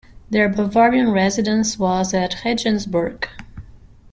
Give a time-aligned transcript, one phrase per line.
[0.31, 3.29] Their Bavarian residence was at Regensburg.